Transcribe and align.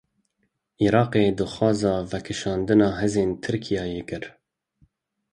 Iraqê 0.85 1.21
daxwaza 1.37 1.93
vekişandina 2.09 2.89
hêzên 2.99 3.31
Tirkiyeyê 3.43 4.03
kir. 4.09 4.23